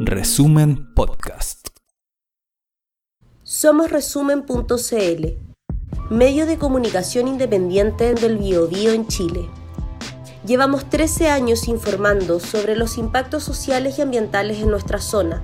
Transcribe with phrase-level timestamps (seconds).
[0.00, 1.68] Resumen Podcast.
[3.42, 5.26] Somos resumen.cl,
[6.10, 9.48] medio de comunicación independiente del Biobío en Chile.
[10.44, 15.42] Llevamos 13 años informando sobre los impactos sociales y ambientales en nuestra zona.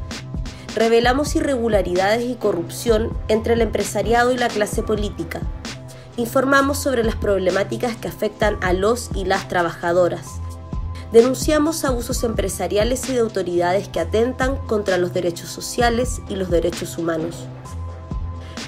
[0.75, 5.41] Revelamos irregularidades y corrupción entre el empresariado y la clase política.
[6.19, 10.43] Informamos sobre las problemáticas que afectan a los y las trabajadoras.
[11.17, 16.99] Denunciamos abusos empresariales y de autoridades que atentan contra los derechos sociales y los derechos
[16.99, 17.47] humanos.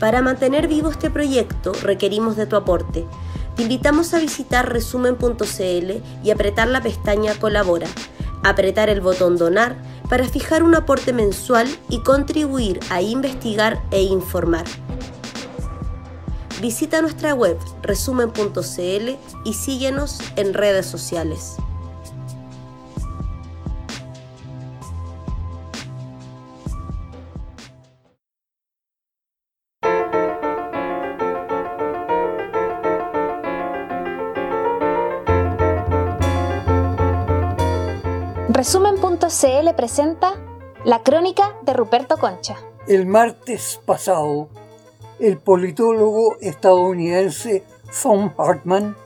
[0.01, 3.05] Para mantener vivo este proyecto requerimos de tu aporte
[3.55, 5.93] te invitamos a visitar resumen.cl
[6.25, 7.89] y apretar la pestaña Colabora,
[8.43, 9.77] apretar el botón Donar
[10.09, 14.65] para fijar un aporte mensual y contribuir a investigar e informar.
[16.63, 21.59] Visita nuestra web resumen.cl y síguenos en redes sociales.
[39.41, 40.35] Resumen.cl presenta
[40.85, 42.57] la crónica de Ruperto Concha.
[42.89, 44.49] El martes pasado,
[45.21, 47.63] el politólogo estadounidense
[48.03, 48.97] Tom Hartman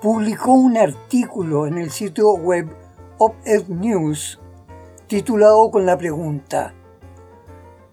[0.00, 2.74] publicó un artículo en el sitio web
[3.18, 4.38] Op-Ed News
[5.06, 6.74] titulado con la pregunta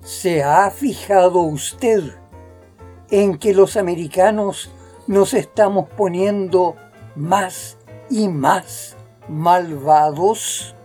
[0.02, 2.02] ¿Se ha fijado usted
[3.10, 4.72] en que los americanos
[5.08, 6.76] nos estamos poniendo
[7.16, 7.78] más
[8.10, 8.96] y más
[9.28, 10.77] malvados?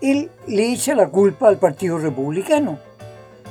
[0.00, 2.78] Él le echa la culpa al Partido Republicano,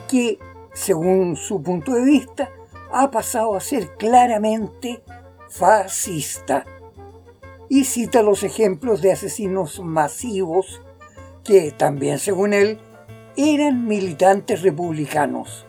[0.08, 0.40] que,
[0.74, 2.50] según su punto de vista,
[2.92, 5.04] ha pasado a ser claramente
[5.50, 6.66] fascista.
[7.68, 10.84] Y cita los ejemplos de asesinos masivos
[11.44, 12.78] que, también según él,
[13.36, 15.66] eran militantes republicanos,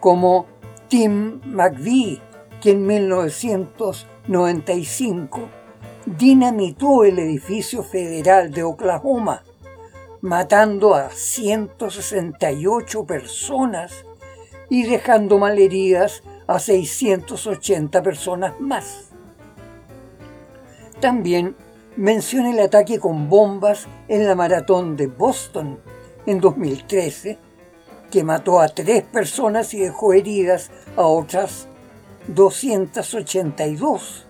[0.00, 0.44] como
[0.88, 2.20] Tim McVeigh,
[2.60, 5.48] que en 1995
[6.04, 9.44] dinamitó el edificio federal de Oklahoma
[10.22, 14.04] matando a 168 personas
[14.68, 19.08] y dejando malheridas a 680 personas más.
[21.00, 21.56] También
[21.96, 25.78] menciona el ataque con bombas en la maratón de Boston
[26.26, 27.38] en 2013,
[28.10, 31.68] que mató a tres personas y dejó heridas a otras
[32.26, 34.26] 282.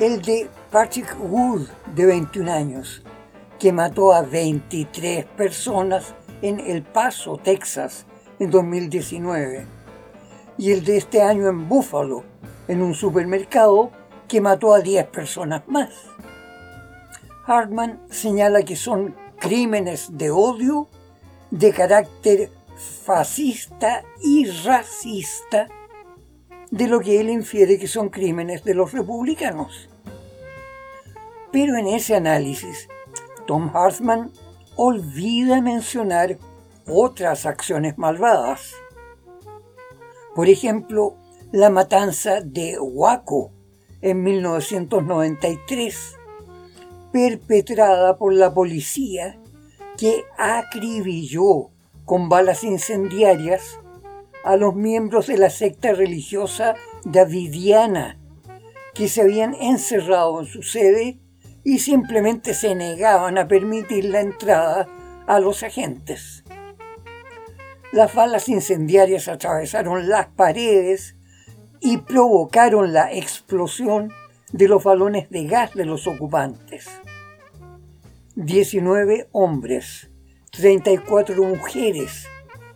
[0.00, 3.03] El de Patrick Wood, de 21 años,
[3.58, 8.06] que mató a 23 personas en El Paso, Texas,
[8.38, 9.66] en 2019,
[10.58, 12.24] y el de este año en Buffalo,
[12.68, 13.90] en un supermercado,
[14.28, 15.90] que mató a 10 personas más.
[17.46, 20.88] Hartman señala que son crímenes de odio
[21.50, 22.50] de carácter
[23.04, 25.68] fascista y racista,
[26.70, 29.88] de lo que él infiere que son crímenes de los republicanos.
[31.52, 32.88] Pero en ese análisis
[33.46, 34.32] Tom Hartman
[34.76, 36.38] olvida mencionar
[36.86, 38.72] otras acciones malvadas.
[40.34, 41.16] Por ejemplo,
[41.52, 43.52] la matanza de Waco
[44.00, 46.16] en 1993,
[47.12, 49.40] perpetrada por la policía
[49.96, 51.70] que acribilló
[52.04, 53.78] con balas incendiarias
[54.44, 56.74] a los miembros de la secta religiosa
[57.04, 58.18] davidiana
[58.94, 61.18] que se habían encerrado en su sede
[61.64, 64.86] y simplemente se negaban a permitir la entrada
[65.26, 66.44] a los agentes.
[67.92, 71.16] Las balas incendiarias atravesaron las paredes
[71.80, 74.12] y provocaron la explosión
[74.52, 76.88] de los balones de gas de los ocupantes.
[78.36, 80.10] 19 hombres,
[80.50, 82.26] 34 mujeres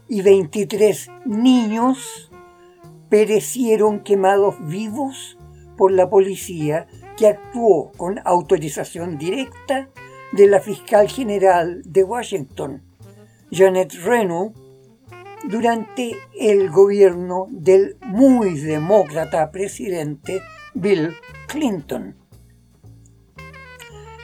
[0.08, 2.30] y 23 niños
[3.08, 5.36] perecieron quemados vivos
[5.76, 6.86] por la policía
[7.18, 9.88] que actuó con autorización directa
[10.32, 12.82] de la fiscal general de Washington,
[13.50, 14.52] Janet Reno,
[15.44, 20.40] durante el gobierno del muy demócrata presidente
[20.74, 21.16] Bill
[21.48, 22.16] Clinton.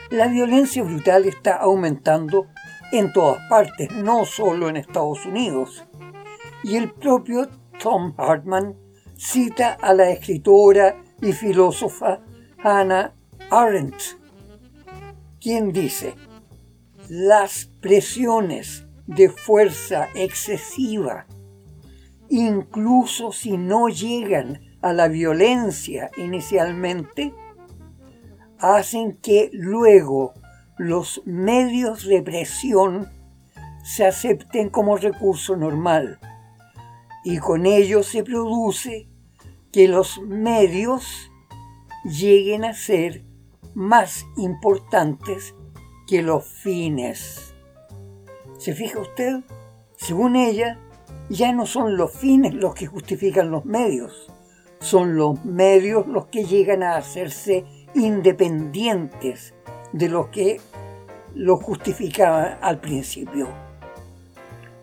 [0.09, 2.47] La violencia brutal está aumentando
[2.91, 5.83] en todas partes, no solo en Estados Unidos.
[6.63, 7.49] Y el propio
[7.81, 8.75] Tom Hartman
[9.17, 12.21] cita a la escritora y filósofa
[12.63, 13.13] Hannah
[13.51, 14.17] Arendt,
[15.39, 16.15] quien dice,
[17.09, 21.27] las presiones de fuerza excesiva,
[22.29, 27.33] incluso si no llegan a la violencia inicialmente,
[28.59, 30.33] hacen que luego
[30.77, 33.09] los medios de presión
[33.83, 36.19] se acepten como recurso normal.
[37.23, 39.07] Y con ello se produce
[39.71, 41.31] que los medios
[42.05, 43.23] lleguen a ser
[43.73, 45.55] más importantes
[46.07, 47.55] que los fines.
[48.59, 49.43] ¿Se fija usted?
[49.97, 50.79] Según ella,
[51.29, 54.31] ya no son los fines los que justifican los medios,
[54.79, 57.65] son los medios los que llegan a hacerse
[57.95, 59.55] independientes
[59.91, 60.61] de lo que
[61.33, 63.49] lo justificaba al principio.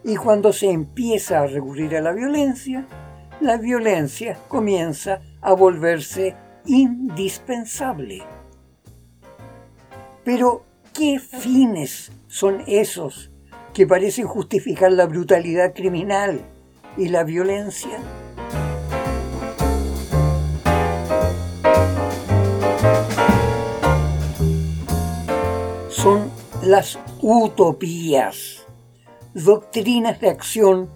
[0.03, 2.85] Y cuando se empieza a recurrir a la violencia,
[3.41, 6.35] la violencia comienza a volverse
[6.67, 8.23] indispensable.
[10.25, 10.65] Pero,
[10.95, 13.31] ¿qué fines son esos
[13.75, 16.41] que parecen justificar la brutalidad criminal
[16.97, 17.99] y la violencia?
[25.89, 26.31] Son
[26.63, 28.67] las utopías,
[29.35, 30.91] doctrinas de acción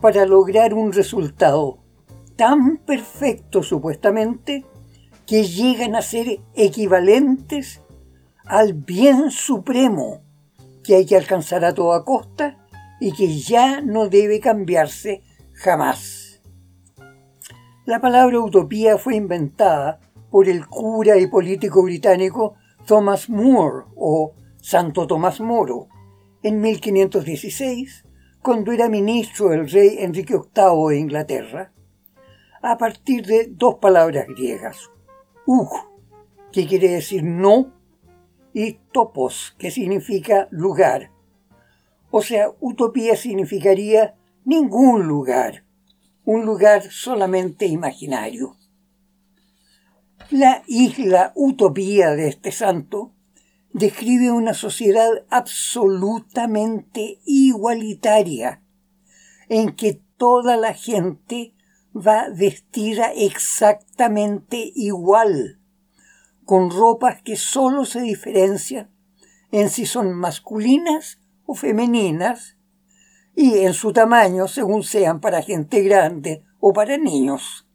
[0.00, 1.78] para lograr un resultado
[2.36, 4.64] tan perfecto supuestamente
[5.30, 7.82] que llegan a ser equivalentes
[8.44, 10.22] al bien supremo
[10.82, 12.66] que hay que alcanzar a toda costa
[13.00, 15.22] y que ya no debe cambiarse
[15.52, 16.42] jamás.
[17.84, 20.00] La palabra utopía fue inventada
[20.32, 22.54] por el cura y político británico
[22.84, 25.86] Thomas More o Santo Tomás Moro
[26.42, 28.04] en 1516,
[28.42, 31.72] cuando era ministro del rey Enrique VIII de Inglaterra,
[32.62, 34.90] a partir de dos palabras griegas,
[35.46, 35.68] ug,
[36.52, 37.72] que quiere decir no,
[38.52, 41.10] y topos, que significa lugar.
[42.10, 45.64] O sea, utopía significaría ningún lugar,
[46.24, 48.56] un lugar solamente imaginario.
[50.30, 53.12] La isla utopía de este santo
[53.72, 58.62] describe una sociedad absolutamente igualitaria,
[59.48, 61.54] en que toda la gente
[61.94, 65.60] va vestida exactamente igual,
[66.44, 68.90] con ropas que solo se diferencian
[69.52, 72.56] en si son masculinas o femeninas,
[73.34, 77.66] y en su tamaño según sean para gente grande o para niños.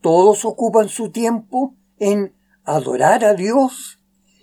[0.00, 2.34] Todos ocupan su tiempo en
[2.64, 4.00] adorar a Dios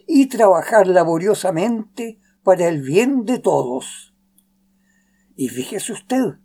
[0.08, 4.14] y trabajar laboriosamente para el bien de todos.
[5.36, 6.38] Y fíjese usted,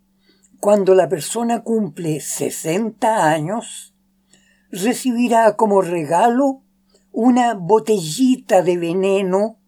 [0.59, 3.95] cuando la persona cumple 60 años,
[4.71, 6.63] recibirá como regalo
[7.11, 9.59] una botellita de veneno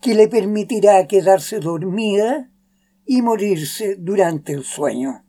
[0.00, 2.50] que le permitirá quedarse dormida
[3.04, 5.24] y morirse durante el sueño.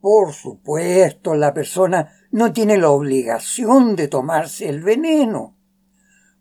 [0.00, 5.56] Por supuesto, la persona no tiene la obligación de tomarse el veneno.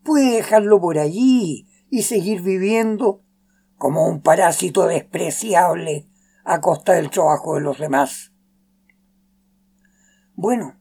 [0.04, 3.22] Puede dejarlo por allí y seguir viviendo
[3.78, 6.10] como un parásito despreciable
[6.44, 8.32] a costa del trabajo de los demás.
[10.36, 10.76] Bueno,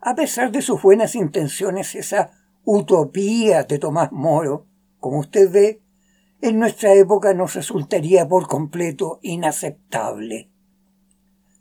[0.00, 2.30] a pesar de sus buenas intenciones, esa
[2.64, 4.66] utopía de Tomás Moro,
[5.00, 5.82] como usted ve,
[6.40, 10.50] en nuestra época nos resultaría por completo inaceptable.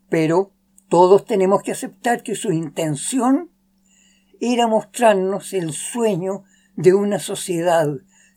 [0.10, 0.54] Pero
[0.90, 3.52] todos tenemos que aceptar que su intención
[4.40, 6.44] era mostrarnos el sueño
[6.76, 7.88] de una sociedad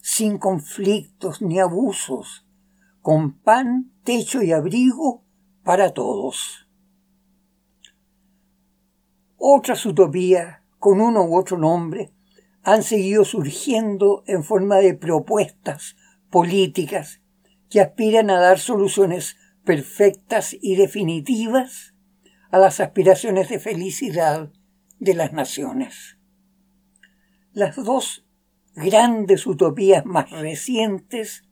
[0.01, 2.47] sin conflictos ni abusos,
[3.03, 5.25] con pan, techo y abrigo
[5.65, 6.69] para todos.
[9.37, 12.13] Otras utopías, con uno u otro nombre,
[12.63, 15.97] han seguido surgiendo en forma de propuestas
[16.31, 17.23] políticas
[17.71, 21.95] que aspiran a dar soluciones perfectas y definitivas
[22.51, 24.53] a las aspiraciones de felicidad
[24.99, 26.19] de las naciones.
[27.53, 28.27] Las dos
[28.75, 31.45] grandes utopías más recientes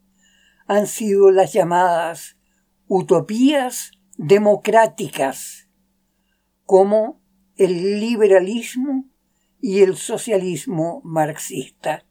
[0.69, 2.37] han sido las llamadas
[2.87, 5.67] utopías democráticas,
[6.63, 7.23] como
[7.55, 9.09] el liberalismo
[9.59, 12.05] y el socialismo marxista,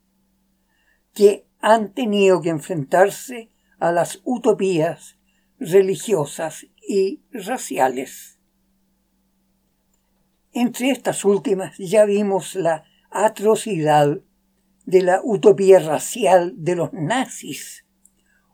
[1.14, 5.20] que han tenido que enfrentarse a las utopías
[5.60, 8.40] religiosas y raciales.
[10.52, 14.20] Entre estas últimas ya vimos la atrocidad
[14.84, 17.84] de la utopía racial de los nazis,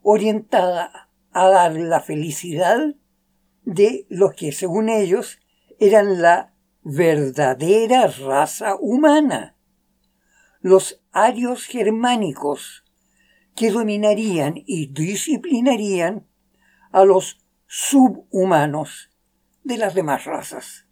[0.04, 2.94] orientada a dar la felicidad
[3.64, 5.40] de los que, según ellos,
[5.80, 9.56] eran la verdadera raza humana,
[10.60, 12.84] los arios germánicos,
[13.56, 16.26] que dominarían y disciplinarían
[16.92, 19.10] a los subhumanos
[19.62, 20.86] de las demás razas.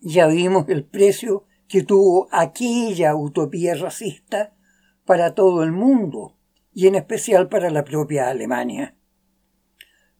[0.00, 4.56] Ya vimos el precio que tuvo aquella utopía racista
[5.04, 6.37] para todo el mundo
[6.78, 8.94] y en especial para la propia Alemania.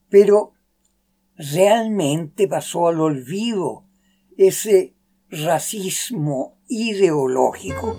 [0.09, 0.55] Pero
[1.37, 3.85] realmente pasó al olvido
[4.35, 4.93] ese
[5.29, 7.95] racismo ideológico.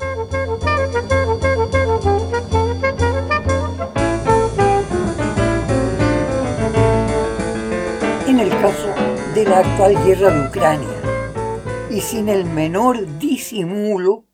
[8.29, 8.95] En el caso
[9.35, 14.27] de la actual guerra de Ucrania, y sin el menor disimulo,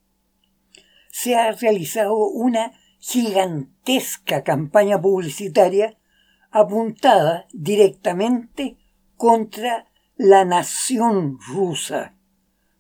[1.13, 2.73] se ha realizado una
[3.09, 5.97] gigantesca campaña publicitaria
[6.51, 8.79] apuntada directamente
[9.17, 9.87] contra
[10.17, 12.17] la nación rusa,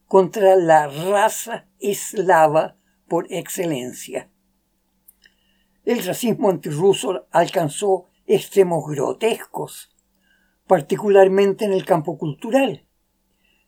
[0.09, 4.29] contra la raza eslava por excelencia.
[5.85, 9.95] El racismo antirruso alcanzó extremos grotescos,
[10.67, 12.85] particularmente en el campo cultural.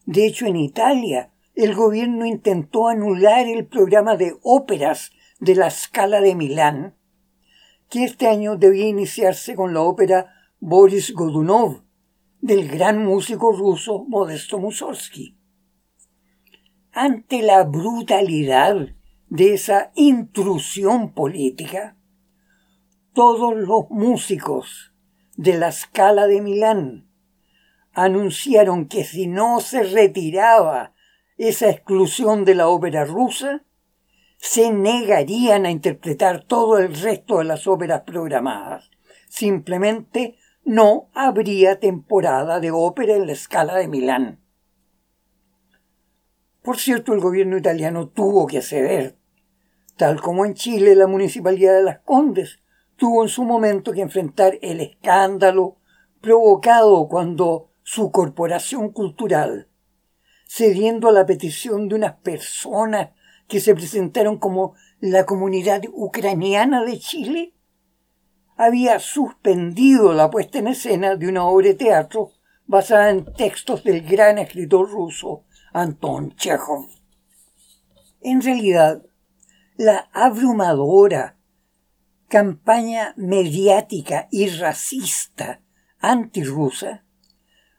[0.07, 6.21] De hecho, en Italia, el gobierno intentó anular el programa de óperas de la Scala
[6.21, 6.97] de Milán,
[7.89, 11.83] que este año debía iniciarse con la ópera Boris Godunov,
[12.41, 15.37] del gran músico ruso Modesto Mussorgsky.
[16.93, 18.89] Ante la brutalidad
[19.29, 21.97] de esa intrusión política,
[23.13, 24.93] todos los músicos
[25.37, 27.09] de la Scala de Milán
[27.93, 30.95] anunciaron que si no se retiraba
[31.37, 33.65] esa exclusión de la ópera rusa,
[34.39, 38.91] se negarían a interpretar todo el resto de las óperas programadas.
[39.29, 44.41] Simplemente no habría temporada de ópera en la escala de Milán.
[46.63, 49.17] Por cierto, el gobierno italiano tuvo que ceder,
[49.97, 52.61] tal como en Chile la municipalidad de Las Condes
[52.97, 55.77] tuvo en su momento que enfrentar el escándalo
[56.21, 59.69] provocado cuando su corporación cultural,
[60.47, 63.11] cediendo a la petición de unas personas
[63.49, 67.55] que se presentaron como la comunidad ucraniana de Chile,
[68.57, 72.33] había suspendido la puesta en escena de una obra de teatro
[72.67, 76.87] basada en textos del gran escritor ruso Anton Chekhov.
[78.21, 79.03] En realidad,
[79.77, 81.39] la abrumadora
[82.29, 85.63] campaña mediática y racista
[86.01, 87.05] antirrusa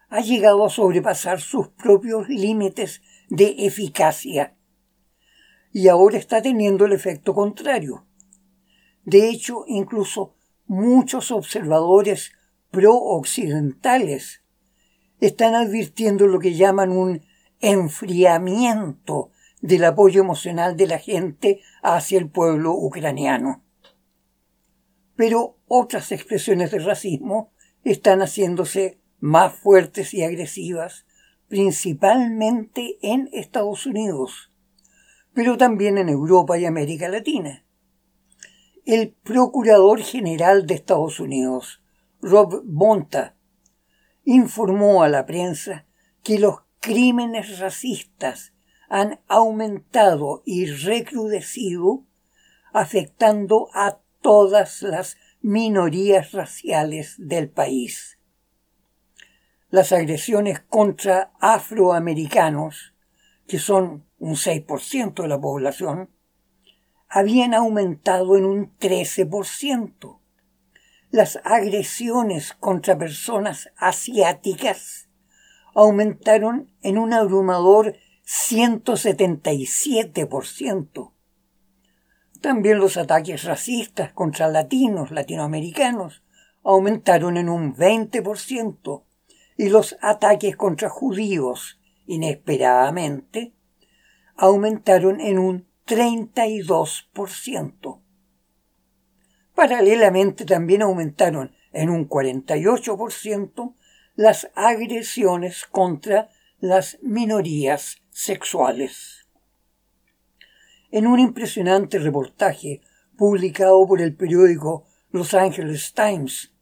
[0.09, 4.55] ha llegado a sobrepasar sus propios límites de eficacia
[5.71, 8.05] y ahora está teniendo el efecto contrario.
[9.05, 10.35] De hecho, incluso
[10.65, 12.33] muchos observadores
[12.71, 14.43] pro-occidentales
[15.19, 17.21] están advirtiendo lo que llaman un
[17.59, 23.63] enfriamiento del apoyo emocional de la gente hacia el pueblo ucraniano.
[25.15, 27.51] Pero otras expresiones de racismo
[27.83, 31.05] están haciéndose más fuertes y agresivas,
[31.47, 34.51] principalmente en Estados Unidos,
[35.39, 37.63] pero también en Europa y América Latina
[38.85, 41.81] el Procurador General de Estados Unidos,
[42.21, 43.37] Rob Bonta,
[44.25, 45.85] informó a la prensa
[46.23, 48.51] que los crímenes racistas
[48.89, 52.03] han aumentado y recrudecido,
[52.73, 58.19] afectando a todas las minorías raciales del país.
[59.69, 62.93] Las agresiones contra afroamericanos,
[63.49, 66.09] que son un 6% de la población,
[67.09, 70.19] habían aumentado en un 13%.
[71.09, 75.09] Las agresiones contra personas asiáticas
[75.73, 81.13] aumentaron en un abrumador 177%.
[82.41, 86.21] También los ataques racistas contra latinos, latinoamericanos,
[86.63, 89.03] aumentaron en un 20%
[89.57, 91.78] y los ataques contra judíos,
[92.09, 93.53] inesperadamente,
[94.35, 98.01] aumentaron en un 32%.
[99.53, 103.75] Paralelamente también aumentaron en un 48%
[104.15, 109.27] las agresiones contra las minorías sexuales.
[110.89, 112.81] En un impresionante reportaje
[113.17, 116.55] publicado por el periódico Los Angeles Times,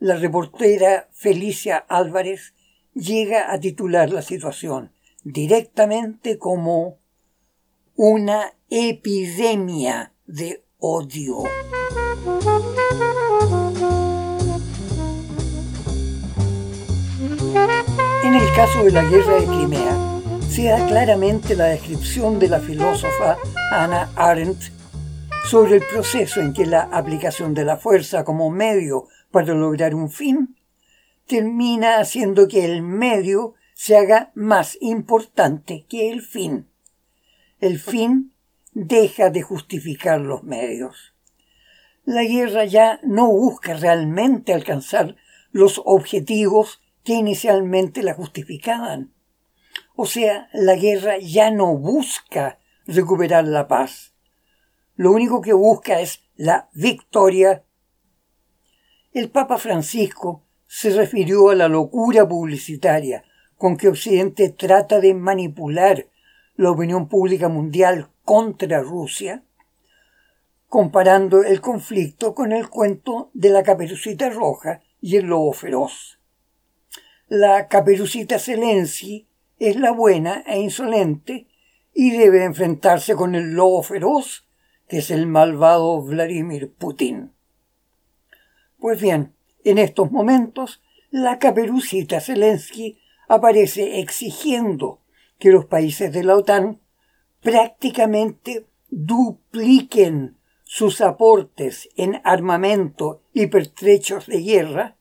[0.00, 2.54] la reportera Felicia Álvarez
[2.94, 4.92] llega a titular la situación
[5.24, 6.98] directamente como
[7.96, 11.44] una epidemia de odio.
[18.24, 22.60] En el caso de la guerra de Crimea, se da claramente la descripción de la
[22.60, 23.36] filósofa
[23.70, 24.72] Hannah Arendt
[25.50, 30.10] sobre el proceso en que la aplicación de la fuerza como medio para lograr un
[30.10, 30.56] fin
[31.26, 36.68] termina haciendo que el medio se haga más importante que el fin
[37.64, 38.34] el fin
[38.72, 41.14] deja de justificar los medios.
[42.04, 45.16] La guerra ya no busca realmente alcanzar
[45.50, 49.14] los objetivos que inicialmente la justificaban.
[49.96, 54.12] O sea, la guerra ya no busca recuperar la paz.
[54.94, 57.64] Lo único que busca es la victoria.
[59.12, 60.43] El Papa Francisco
[60.76, 63.22] se refirió a la locura publicitaria
[63.56, 66.08] con que Occidente trata de manipular
[66.56, 69.44] la opinión pública mundial contra Rusia,
[70.66, 76.18] comparando el conflicto con el cuento de la caperucita roja y el lobo feroz.
[77.28, 79.28] La caperucita Zelensky
[79.60, 81.46] es la buena e insolente
[81.94, 84.48] y debe enfrentarse con el lobo feroz,
[84.88, 87.32] que es el malvado Vladimir Putin.
[88.80, 89.33] Pues bien,
[89.64, 95.00] en estos momentos, la caperucita Zelensky aparece exigiendo
[95.38, 96.80] que los países de la OTAN
[97.40, 104.96] prácticamente dupliquen sus aportes en armamento y pertrechos de guerra,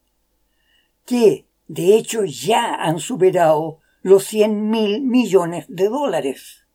[1.06, 6.66] que de hecho ya han superado los 100 mil millones de dólares.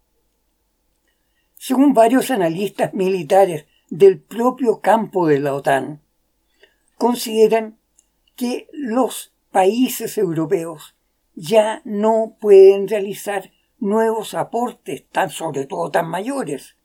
[1.57, 6.03] Según varios analistas militares del propio campo de la OTAN,
[6.99, 7.79] consideran
[8.37, 10.97] que los países europeos
[11.35, 16.77] ya no pueden realizar nuevos aportes, tan sobre todo tan mayores.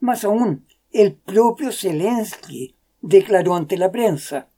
[0.00, 4.48] Más aún, el propio Zelensky declaró ante la prensa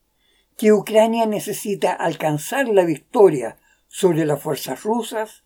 [0.57, 3.57] que Ucrania necesita alcanzar la victoria
[3.87, 5.45] sobre las fuerzas rusas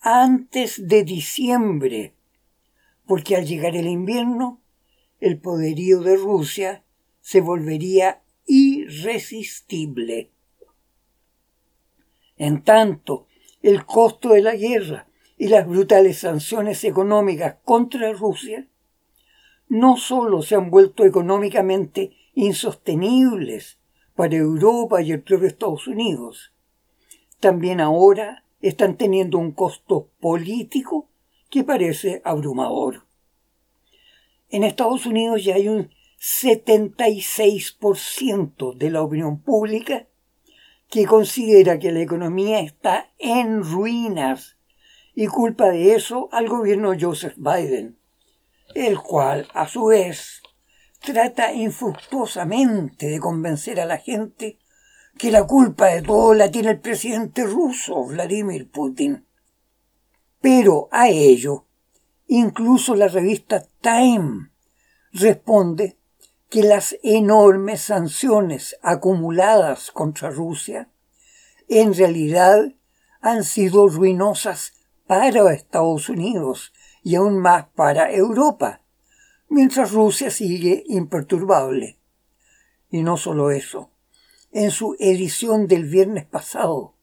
[0.00, 2.14] antes de diciembre,
[3.06, 4.60] porque al llegar el invierno,
[5.20, 6.84] el poderío de Rusia
[7.20, 8.22] se volvería
[8.88, 10.30] irresistible.
[12.36, 13.26] En tanto,
[13.62, 18.66] el costo de la guerra y las brutales sanciones económicas contra Rusia
[19.68, 23.78] no solo se han vuelto económicamente insostenibles
[24.14, 26.52] para Europa y el propio Estados Unidos,
[27.38, 31.08] también ahora están teniendo un costo político
[31.50, 33.06] que parece abrumador.
[34.50, 40.08] En Estados Unidos ya hay un 76% de la opinión pública
[40.90, 44.56] que considera que la economía está en ruinas
[45.14, 47.98] y culpa de eso al gobierno Joseph Biden,
[48.74, 50.42] el cual, a su vez,
[51.00, 54.58] trata infructuosamente de convencer a la gente
[55.16, 59.26] que la culpa de todo la tiene el presidente ruso, Vladimir Putin.
[60.40, 61.66] Pero a ello,
[62.28, 64.50] incluso la revista Time
[65.12, 65.97] responde
[66.48, 70.88] que las enormes sanciones acumuladas contra Rusia
[71.68, 72.72] en realidad
[73.20, 74.72] han sido ruinosas
[75.06, 78.82] para Estados Unidos y aún más para Europa,
[79.48, 81.98] mientras Rusia sigue imperturbable.
[82.90, 83.90] Y no solo eso.
[84.50, 86.94] En su edición del viernes pasado,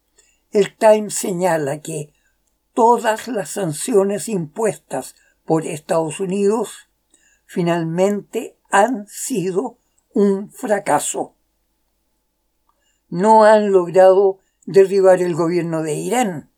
[0.51, 2.13] el Times señala que
[2.73, 6.89] todas las sanciones impuestas por Estados Unidos
[7.45, 9.77] finalmente han sido
[10.13, 11.35] un fracaso.
[13.09, 16.51] No han logrado derribar el gobierno de Irán.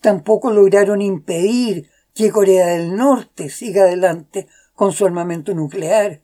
[0.00, 6.22] Tampoco lograron impedir que Corea del Norte siga adelante con su armamento nuclear,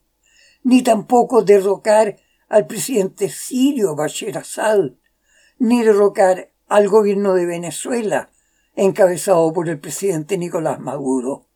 [0.62, 2.16] ni tampoco derrocar
[2.48, 4.92] al presidente sirio Bashar Assad,
[5.58, 8.30] ni derrocar al gobierno de Venezuela,
[8.74, 11.46] encabezado por el presidente Nicolás Maduro.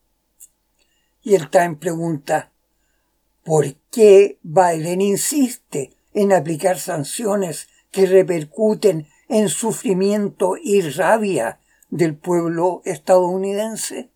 [1.23, 2.52] Y el Time pregunta,
[3.44, 12.83] ¿por qué Biden insiste en aplicar sanciones que repercuten en sufrimiento y rabia del pueblo
[12.85, 14.11] estadounidense?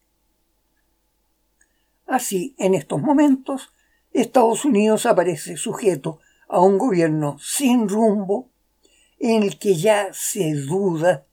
[2.06, 3.72] Así, en estos momentos,
[4.12, 8.50] Estados Unidos aparece sujeto a un gobierno sin rumbo
[9.18, 11.26] en el que ya se duda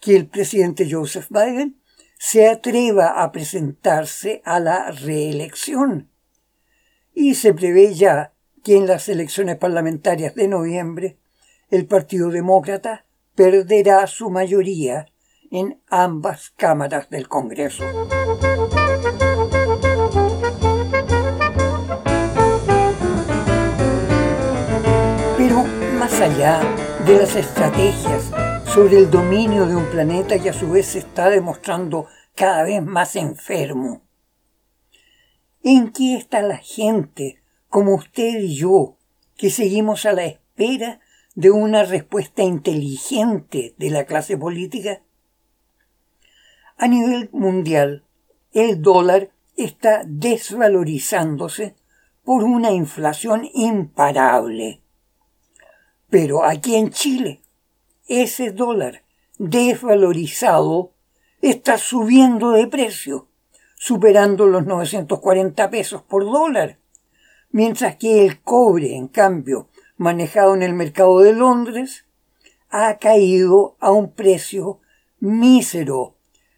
[0.00, 1.80] que el presidente Joseph Biden
[2.18, 6.10] se atreva a presentarse a la reelección.
[7.18, 11.16] Y se prevé ya que en las elecciones parlamentarias de noviembre
[11.70, 15.06] el Partido Demócrata perderá su mayoría
[15.50, 17.84] en ambas cámaras del Congreso.
[25.38, 25.64] Pero
[25.98, 26.60] más allá
[27.06, 28.30] de las estrategias
[28.66, 32.82] sobre el dominio de un planeta que a su vez se está demostrando cada vez
[32.82, 34.05] más enfermo,
[35.68, 38.98] ¿en qué está la gente como usted y yo
[39.36, 41.00] que seguimos a la espera
[41.34, 45.02] de una respuesta inteligente de la clase política?
[46.76, 48.04] A nivel mundial,
[48.52, 51.74] el dólar está desvalorizándose
[52.22, 54.82] por una inflación imparable.
[56.08, 57.40] Pero aquí en Chile,
[58.06, 59.02] ese dólar
[59.36, 60.92] desvalorizado
[61.40, 63.26] está subiendo de precio,
[63.86, 66.80] superando los 940 pesos por dólar,
[67.52, 72.04] mientras que el cobre, en cambio, manejado en el mercado de Londres,
[72.68, 74.80] ha caído a un precio
[75.20, 76.16] mísero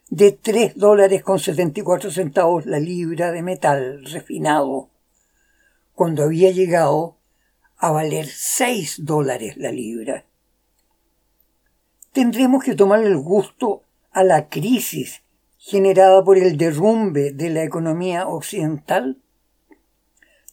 [0.09, 4.89] de 3 dólares con 74 centavos la libra de metal refinado,
[5.95, 7.19] cuando había llegado
[7.77, 10.25] a valer 6 dólares la libra.
[12.13, 15.25] Tendremos que tomar el gusto a la crisis
[15.59, 19.19] generada por el derrumbe de la economía occidental.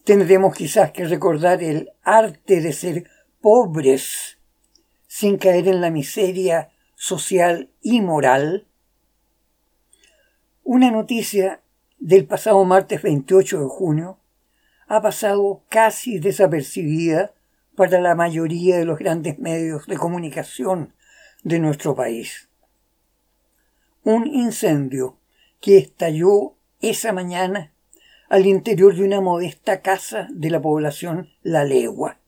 [0.04, 4.38] Tendremos quizás que recordar el arte de ser pobres
[5.06, 8.66] sin caer en la miseria social y moral.
[10.62, 11.62] Una noticia
[11.98, 14.18] del pasado martes 28 de junio
[14.88, 17.32] ha pasado casi desapercibida
[17.76, 20.94] para la mayoría de los grandes medios de comunicación
[21.44, 22.48] de nuestro país.
[24.08, 25.18] Un incendio
[25.60, 27.72] que estalló esa mañana
[28.28, 32.20] al interior de una modesta casa de la población La Legua.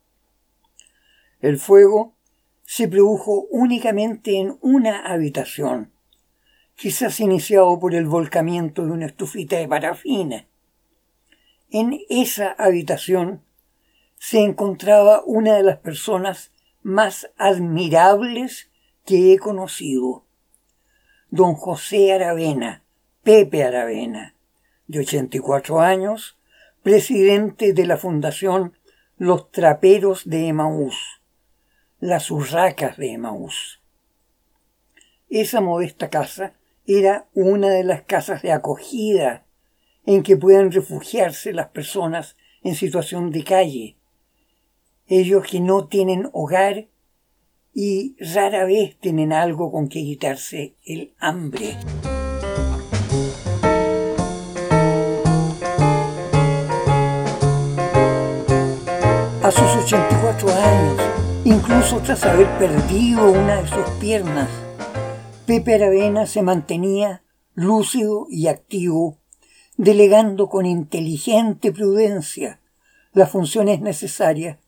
[1.40, 2.16] El fuego
[2.64, 5.92] se produjo únicamente en una habitación,
[6.74, 10.48] quizás iniciado por el volcamiento de una estufita de parafina.
[11.70, 13.44] En esa habitación
[14.16, 16.50] se encontraba una de las personas
[16.82, 18.68] más admirables
[19.06, 20.24] que he conocido,
[21.30, 22.82] don José Aravena,
[23.22, 24.34] Pepe Aravena,
[24.86, 26.38] de 84 años,
[26.82, 28.72] presidente de la Fundación
[29.18, 31.20] Los Traperos de Emaús,
[32.00, 33.82] las urracas de Emaús.
[35.28, 36.54] Esa modesta casa
[36.86, 39.44] era una de las casas de acogida
[40.06, 43.96] en que pueden refugiarse las personas en situación de calle,
[45.06, 46.86] ellos que no tienen hogar
[47.80, 51.76] y rara vez tienen algo con que quitarse el hambre.
[59.44, 60.96] A sus 84 años,
[61.44, 64.50] incluso tras haber perdido una de sus piernas,
[65.46, 67.22] Pepe Aravena se mantenía
[67.54, 69.18] lúcido y activo
[69.76, 72.58] delegando con inteligente prudencia
[73.12, 74.58] las funciones necesarias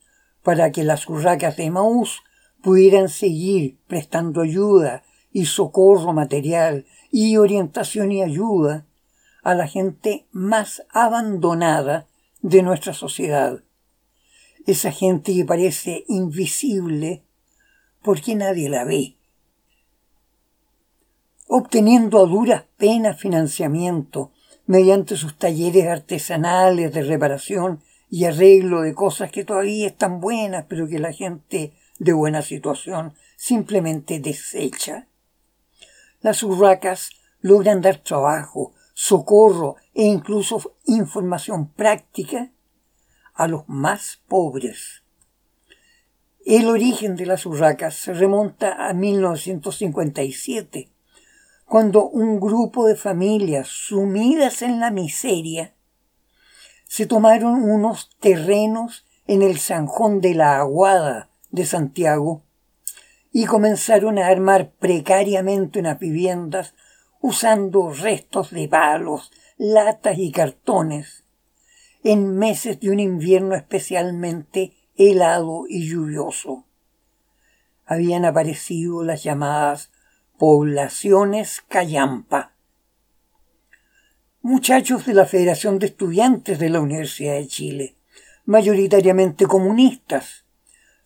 [0.45, 2.23] para que las urracas de Maús
[2.63, 8.87] pudieran seguir prestando ayuda y socorro material y orientación y ayuda
[9.43, 12.07] a la gente más abandonada
[12.43, 13.63] de nuestra sociedad.
[14.67, 17.25] Esa gente que parece invisible
[18.03, 19.17] porque nadie la ve.
[21.49, 24.33] Obteniendo a duras penas financiamiento
[24.67, 30.87] mediante sus talleres artesanales de reparación y arreglo de cosas que todavía están buenas, pero
[30.87, 35.07] que la gente de buena situación simplemente desecha.
[36.21, 37.11] Las urracas
[37.41, 42.51] logran dar trabajo, socorro e incluso información práctica
[43.35, 45.03] a los más pobres.
[46.45, 50.91] El origen de las urracas se remonta a 1957,
[51.67, 55.75] cuando un grupo de familias sumidas en la miseria
[56.87, 62.43] se tomaron unos terrenos en el Sanjón de la Aguada de Santiago
[63.33, 66.75] y comenzaron a armar precariamente unas viviendas
[67.21, 71.25] usando restos de palos, latas y cartones
[72.03, 76.65] en meses de un invierno especialmente helado y lluvioso.
[77.85, 79.91] Habían aparecido las llamadas
[80.39, 82.55] Poblaciones Callampa.
[84.41, 87.97] Muchachos de la Federación de Estudiantes de la Universidad de Chile,
[88.47, 90.47] mayoritariamente comunistas,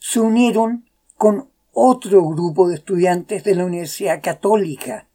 [0.06, 0.84] se unieron
[1.16, 5.08] con otro grupo de estudiantes de la Universidad Católica,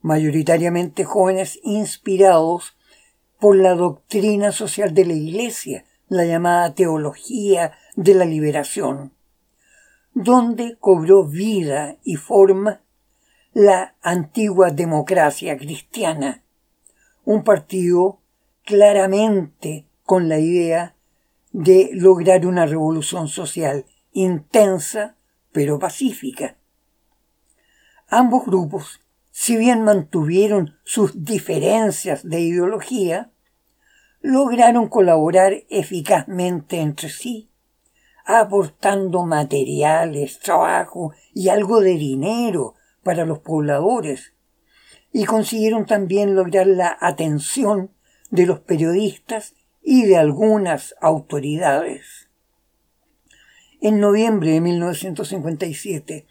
[0.00, 2.74] mayoritariamente jóvenes inspirados
[3.38, 9.12] por la doctrina social de la Iglesia, la llamada teología de la liberación,
[10.14, 12.80] donde cobró vida y forma
[13.52, 16.42] la antigua democracia cristiana,
[17.26, 18.22] un partido
[18.64, 20.96] claramente con la idea
[21.52, 25.16] de lograr una revolución social intensa
[25.52, 26.56] pero pacífica.
[28.08, 33.30] Ambos grupos, si bien mantuvieron sus diferencias de ideología,
[34.20, 37.50] lograron colaborar eficazmente entre sí,
[38.24, 44.34] aportando materiales, trabajo y algo de dinero para los pobladores,
[45.12, 47.90] y consiguieron también lograr la atención
[48.30, 52.19] de los periodistas y de algunas autoridades.
[53.82, 56.26] En noviembre de 1957,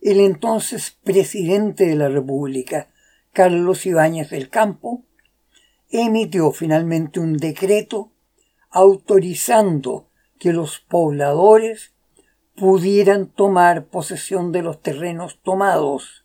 [0.00, 2.88] el entonces presidente de la República,
[3.34, 5.04] Carlos Ibáñez del Campo,
[5.90, 8.12] emitió finalmente un decreto
[8.70, 11.92] autorizando que los pobladores
[12.56, 16.24] pudieran tomar posesión de los terrenos tomados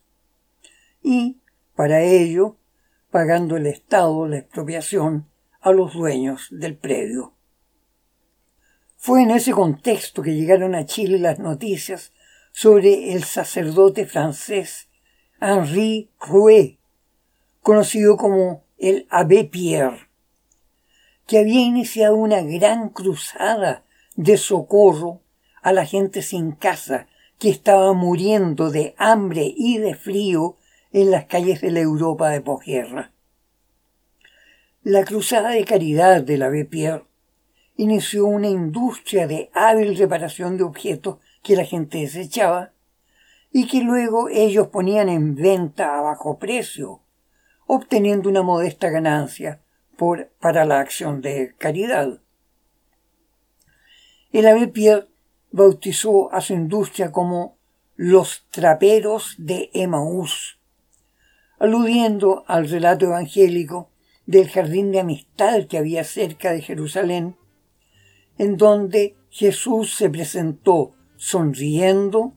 [1.04, 1.42] y,
[1.76, 2.56] para ello,
[3.12, 7.34] pagando el Estado la expropiación a los dueños del predio.
[9.02, 12.12] Fue en ese contexto que llegaron a Chile las noticias
[12.52, 14.90] sobre el sacerdote francés
[15.40, 16.80] Henri Rouet,
[17.62, 20.10] conocido como el Abbé Pierre,
[21.28, 23.86] que había iniciado una gran cruzada
[24.18, 25.22] de socorro
[25.62, 27.08] a la gente sin casa
[27.38, 30.58] que estaba muriendo de hambre y de frío
[30.92, 33.14] en las calles de la Europa de posguerra.
[34.84, 37.09] La cruzada de caridad de la Pierre
[37.80, 42.74] inició una industria de hábil reparación de objetos que la gente desechaba
[43.54, 47.00] y que luego ellos ponían en venta a bajo precio,
[47.68, 49.62] obteniendo una modesta ganancia
[49.96, 52.20] por, para la acción de caridad.
[54.34, 55.08] El Abbé Pierre
[55.52, 57.56] bautizó a su industria como
[57.96, 60.60] los traperos de Emaús,
[61.60, 63.90] aludiendo al relato evangélico
[64.26, 67.39] del jardín de amistad que había cerca de Jerusalén,
[68.40, 72.34] en donde Jesús se presentó sonriendo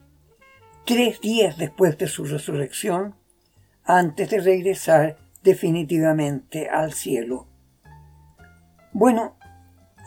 [0.84, 3.14] tres días después de su resurrección,
[3.84, 7.46] antes de regresar definitivamente al cielo.
[8.92, 9.36] Bueno,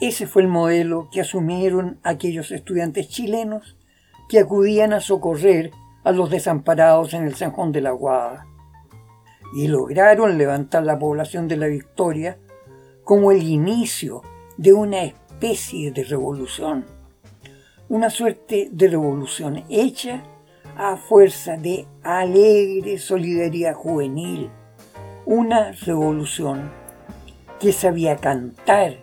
[0.01, 3.77] ese fue el modelo que asumieron aquellos estudiantes chilenos
[4.29, 5.71] que acudían a socorrer
[6.03, 8.45] a los desamparados en el San de la Guada.
[9.55, 12.37] Y lograron levantar la población de la Victoria
[13.05, 14.21] como el inicio
[14.57, 15.03] de una
[15.39, 16.85] de revolución.
[17.87, 20.23] Una suerte de revolución hecha
[20.75, 24.49] a fuerza de alegre solidaridad juvenil.
[25.25, 26.71] Una revolución
[27.59, 28.97] que sabía cantar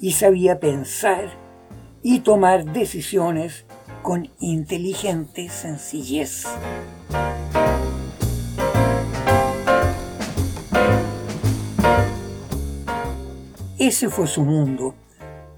[0.00, 1.28] y sabía pensar
[2.02, 3.66] y tomar decisiones
[4.02, 6.46] con inteligente sencillez.
[13.78, 14.94] Ese fue su mundo,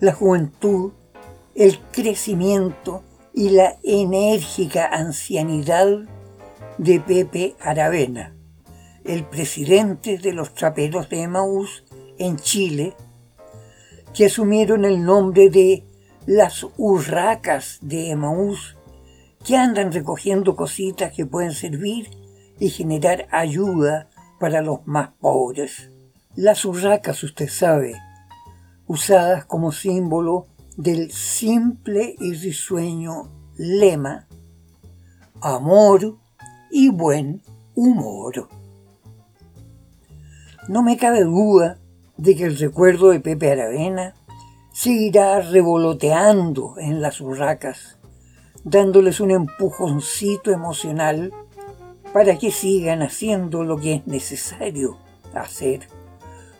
[0.00, 0.92] la juventud,
[1.54, 3.02] el crecimiento
[3.34, 5.88] y la enérgica ancianidad
[6.78, 8.34] de Pepe Aravena,
[9.04, 11.84] el presidente de los traperos de Emaús
[12.18, 12.94] en Chile
[14.14, 15.84] que asumieron el nombre de
[16.26, 18.76] las urracas de Emaús,
[19.44, 22.10] que andan recogiendo cositas que pueden servir
[22.58, 24.08] y generar ayuda
[24.40, 25.90] para los más pobres.
[26.34, 27.94] Las urracas, usted sabe,
[28.88, 30.46] usadas como símbolo
[30.76, 34.26] del simple y risueño lema
[35.40, 36.16] amor
[36.70, 37.42] y buen
[37.74, 38.48] humor.
[40.68, 41.78] No me cabe duda
[42.16, 44.14] de que el recuerdo de Pepe Aravena
[44.72, 47.98] seguirá revoloteando en las urracas,
[48.64, 51.32] dándoles un empujoncito emocional
[52.12, 54.98] para que sigan haciendo lo que es necesario
[55.34, 55.88] hacer,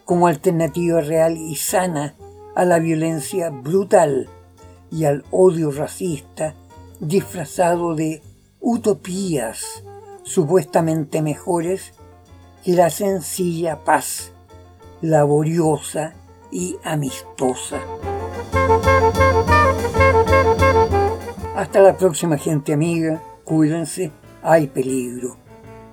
[0.08, 2.14] como alternativa real y sana
[2.56, 4.30] a la violencia brutal
[4.90, 6.54] y al odio racista
[6.98, 8.22] disfrazado de
[8.58, 9.84] utopías
[10.22, 11.92] supuestamente mejores
[12.64, 14.32] que la sencilla paz
[15.02, 16.14] laboriosa
[16.50, 17.78] y amistosa.
[21.54, 24.10] Hasta la próxima gente amiga, cuídense,
[24.42, 25.36] hay peligro.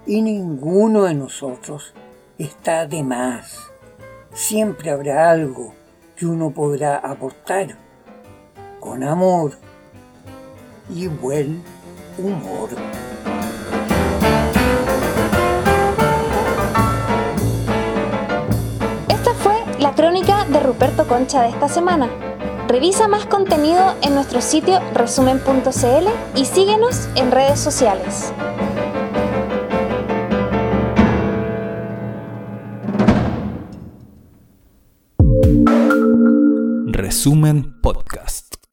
[0.06, 1.93] Y ninguno de nosotros
[2.38, 3.75] está de más.
[4.36, 5.74] Siempre habrá algo
[6.15, 7.78] que uno podrá aportar
[8.80, 9.54] con amor
[10.89, 11.63] y buen
[12.19, 12.69] humor.
[19.95, 22.10] crónica de Ruperto Concha de esta semana.
[22.67, 28.34] Revisa más contenido en nuestro sitio resumen.cl y síguenos en redes sociales.
[37.26, 38.64] Resumen Podcast.